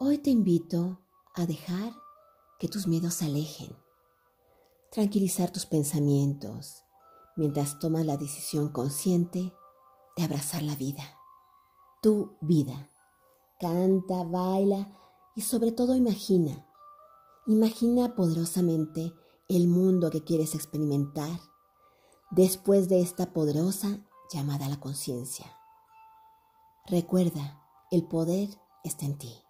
[0.00, 1.00] Hoy te invito
[1.34, 1.92] a dejar
[2.60, 3.76] que tus miedos se alejen,
[4.92, 6.84] tranquilizar tus pensamientos
[7.34, 9.52] mientras tomas la decisión consciente
[10.16, 11.02] de abrazar la vida,
[12.00, 12.92] tu vida.
[13.58, 14.96] Canta, baila
[15.34, 16.64] y sobre todo imagina.
[17.48, 19.12] Imagina poderosamente
[19.48, 21.40] el mundo que quieres experimentar
[22.30, 23.98] después de esta poderosa
[24.32, 25.46] llamada a la conciencia.
[26.86, 27.60] Recuerda,
[27.90, 28.48] el poder
[28.84, 29.47] está en ti.